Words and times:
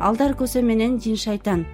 алдар 0.00 0.34
көсө 0.38 0.62
менен 0.62 0.98
жин 1.00 1.16
шайтан. 1.16 1.66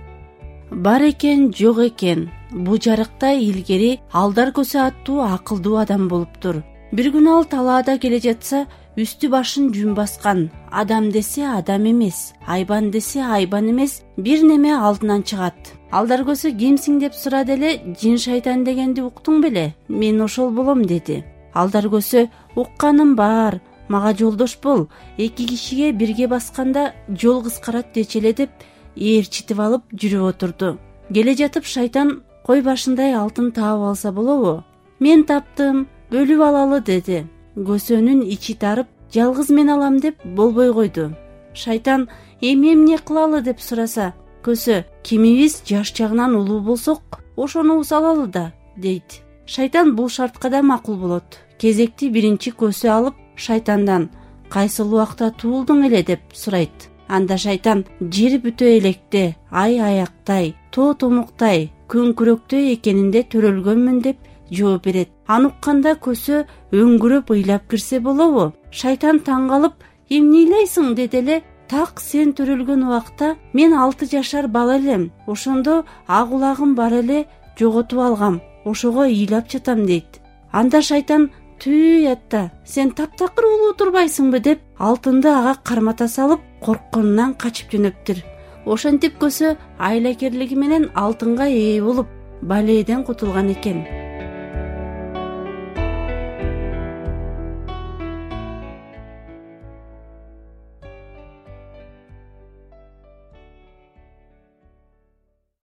Бар 0.70 1.02
экен 1.08 1.52
жок 1.52 1.78
экен. 1.78 2.30
Бу 2.52 2.76
жарыкта 2.76 3.32
илгери 3.32 4.00
алдар 4.12 4.52
көсө 4.52 4.86
аттуу 4.86 5.22
акылдуу 5.24 5.78
адам 5.80 6.08
болуптур 6.08 6.62
бир 6.92 7.08
күнү 7.14 7.30
ал 7.32 7.44
талаада 7.48 7.96
келе 7.98 8.18
жатса 8.20 8.66
үстү 9.00 9.30
башын 9.32 9.70
жүн 9.72 9.94
баскан. 9.96 10.50
Адам 10.70 11.08
десе 11.10 11.46
адам 11.48 11.86
эмес 11.88 12.34
айбан 12.46 12.90
десе 12.90 13.22
айбан 13.22 13.70
эмес 13.70 14.02
бир 14.18 14.42
неме 14.44 14.74
алдынан 14.76 15.24
чыгат. 15.24 15.72
Алдар 15.90 16.26
көсө 16.28 16.52
кимсиң 16.58 17.00
деп 17.00 17.14
сурады 17.16 17.56
эле 17.56 17.72
жин 18.00 18.18
шайтан 18.18 18.64
дегенди 18.64 19.00
уктуң 19.00 19.40
беле 19.40 19.72
мен 19.88 20.20
ошол 20.20 20.50
болом 20.50 20.84
деди. 20.84 21.22
Алдар 21.54 21.88
көсө 21.88 22.28
укканым 22.56 23.16
бар 23.16 23.60
мага 23.92 24.14
жолдош 24.18 24.56
бол. 24.62 24.88
Эки 25.18 25.46
кишиге 25.50 25.92
бирге 25.92 26.26
басканда 26.28 26.92
жол 27.08 27.42
кыскарат 27.44 27.92
дечи 27.94 28.18
эле 28.18 28.32
деп 28.32 28.50
ээрчитип 28.96 29.60
алып 29.60 29.84
жүрүп 29.92 30.28
отурду. 30.30 30.78
Келе 31.12 31.34
жатып 31.36 31.68
шайтан 31.68 32.22
кой 32.46 32.62
башындай 32.62 33.14
алтын 33.14 33.52
таап 33.52 33.84
алса 33.90 34.12
болобу? 34.12 34.62
Мен 35.00 35.24
таптым 35.24 35.86
бөлүп 36.10 36.42
алалы 36.48 36.80
деди. 36.80 37.26
Көсөнүн 37.56 38.24
ичи 38.24 38.54
тарып 38.54 38.88
жалгыз 39.12 39.50
мен 39.50 39.70
алам 39.70 40.00
деп 40.00 40.24
болбой 40.24 40.72
койду. 40.72 41.12
Шайтан 41.54 42.08
эми 42.40 42.72
эмне 42.72 42.98
кылалы? 42.98 43.42
деп 43.42 43.60
сураса 43.60 44.14
көсө 44.42 44.84
кимибиз 45.06 45.62
жаш 45.68 45.92
жагынан 45.94 46.34
улуу 46.36 46.60
болсок 46.60 47.20
ошону 47.36 47.82
салалы 47.84 48.26
да 48.26 48.52
дейт. 48.76 49.22
Шайтан 49.46 49.94
бул 49.96 50.08
шартка 50.08 50.50
да 50.50 50.62
макул 50.62 50.96
болот. 50.96 51.38
Кезекти 51.58 52.08
биринчи 52.10 52.50
көсө 52.50 52.88
алып 52.88 53.14
шайтандан 53.36 54.10
кайсыл 54.50 54.94
убакта 54.94 55.30
туулдуң 55.30 55.86
эле? 55.86 56.02
деп 56.02 56.20
сурайт. 56.32 56.88
Анда 57.08 57.36
шайтан 57.36 57.84
жер 58.00 58.38
бүтө 58.40 58.78
электе 58.78 59.36
ай 59.50 59.78
аяктай 59.78 60.54
тоо 60.70 60.94
томуктай 60.94 61.70
күн 61.88 62.14
күрөктөй 62.16 62.72
экенинде 62.74 63.24
төрөлгөнмүн 63.32 64.00
деп 64.02 64.18
жооп 64.50 64.84
берет. 64.86 65.10
Аны 65.26 65.50
укканда 65.50 65.96
көсө 66.06 66.44
өңгүрөп 66.72 67.32
ыйлап 67.36 67.68
кирсе 67.70 68.00
болобу? 68.00 68.52
Шайтан 68.70 69.20
таң 69.26 69.48
калып 69.48 69.84
эмне 70.08 70.44
ыйлайсың 70.44 70.94
деди 70.96 71.20
эле 71.20 71.42
так 71.68 72.00
сен 72.00 72.32
төрөлгөн 72.36 72.84
убакта 72.86 73.34
мен 73.52 73.72
алты 73.72 74.06
жашар 74.06 74.48
бала 74.48 74.76
элем 74.76 75.10
ошондо 75.26 75.84
ак 76.06 76.32
улагым 76.32 76.74
бар 76.74 76.92
эле 77.00 77.26
жоготуп 77.58 77.98
алгам 77.98 78.40
ошого 78.64 79.06
ыйлап 79.08 79.50
жатам 79.50 79.86
дейт. 79.86 80.20
Анда 80.52 80.82
шайтан 80.82 81.30
түй 81.62 82.08
атта. 82.10 82.50
Сен 82.66 82.90
таптакыр 82.98 83.46
улуу 83.46 83.72
турбайсыңбы 83.78 84.42
деп 84.42 84.62
алтынды 84.82 85.30
ага 85.30 85.54
кармата 85.62 86.08
салып 86.10 86.42
коркконунан 86.64 87.36
качып 87.38 87.76
жөнөптүр. 87.76 88.22
Ошентип 88.66 89.18
көсө 89.22 89.56
айлакерлиги 89.78 90.58
менен 90.58 90.90
алтынга 90.94 91.46
ээ 91.46 91.80
болуп 91.82 92.10
балээден 92.42 93.04
кутулган 93.06 93.54
экен 93.54 93.84